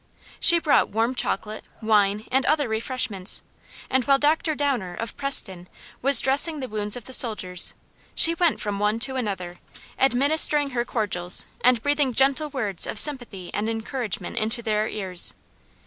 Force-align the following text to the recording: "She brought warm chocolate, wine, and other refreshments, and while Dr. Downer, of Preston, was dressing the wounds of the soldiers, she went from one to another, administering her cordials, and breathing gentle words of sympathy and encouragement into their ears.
"She 0.39 0.57
brought 0.57 0.89
warm 0.89 1.13
chocolate, 1.13 1.63
wine, 1.79 2.25
and 2.31 2.43
other 2.47 2.67
refreshments, 2.67 3.43
and 3.87 4.03
while 4.05 4.17
Dr. 4.17 4.55
Downer, 4.55 4.95
of 4.95 5.15
Preston, 5.15 5.69
was 6.01 6.19
dressing 6.19 6.59
the 6.59 6.67
wounds 6.67 6.95
of 6.95 7.05
the 7.05 7.13
soldiers, 7.13 7.75
she 8.15 8.33
went 8.33 8.59
from 8.59 8.79
one 8.79 8.97
to 9.01 9.15
another, 9.15 9.59
administering 9.99 10.71
her 10.71 10.85
cordials, 10.85 11.45
and 11.63 11.83
breathing 11.83 12.15
gentle 12.15 12.49
words 12.49 12.87
of 12.87 12.97
sympathy 12.97 13.51
and 13.53 13.69
encouragement 13.69 14.37
into 14.37 14.63
their 14.63 14.87
ears. 14.87 15.35